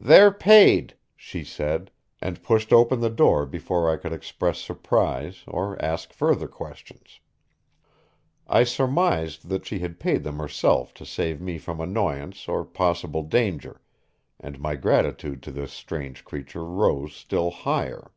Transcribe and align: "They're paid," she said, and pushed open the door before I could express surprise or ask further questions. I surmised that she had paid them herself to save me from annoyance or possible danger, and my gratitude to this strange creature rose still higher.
"They're 0.00 0.30
paid," 0.30 0.94
she 1.16 1.42
said, 1.42 1.90
and 2.22 2.44
pushed 2.44 2.72
open 2.72 3.00
the 3.00 3.10
door 3.10 3.44
before 3.44 3.90
I 3.90 3.96
could 3.96 4.12
express 4.12 4.60
surprise 4.60 5.42
or 5.48 5.76
ask 5.84 6.12
further 6.12 6.46
questions. 6.46 7.18
I 8.46 8.62
surmised 8.62 9.48
that 9.48 9.66
she 9.66 9.80
had 9.80 9.98
paid 9.98 10.22
them 10.22 10.38
herself 10.38 10.94
to 10.94 11.04
save 11.04 11.40
me 11.40 11.58
from 11.58 11.80
annoyance 11.80 12.46
or 12.46 12.64
possible 12.64 13.24
danger, 13.24 13.80
and 14.38 14.60
my 14.60 14.76
gratitude 14.76 15.42
to 15.42 15.50
this 15.50 15.72
strange 15.72 16.24
creature 16.24 16.64
rose 16.64 17.12
still 17.12 17.50
higher. 17.50 18.12